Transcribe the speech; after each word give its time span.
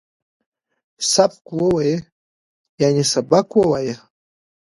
سبک 1.13 1.45
وویه، 1.59 1.97
یعنی 2.81 3.03
سبق 3.13 3.47
ووایه 3.55 3.95